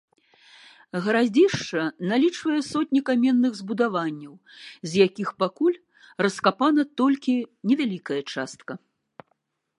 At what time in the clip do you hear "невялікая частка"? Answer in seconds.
7.71-8.73